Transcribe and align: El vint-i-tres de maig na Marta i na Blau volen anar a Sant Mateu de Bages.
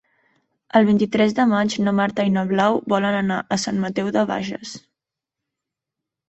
El 0.77 0.85
vint-i-tres 0.85 1.35
de 1.39 1.43
maig 1.51 1.75
na 1.87 1.93
Marta 1.99 2.25
i 2.29 2.31
na 2.37 2.45
Blau 2.53 2.79
volen 2.95 3.19
anar 3.19 3.39
a 3.41 3.59
Sant 3.65 3.79
Mateu 3.85 4.11
de 4.17 4.25
Bages. 4.33 4.75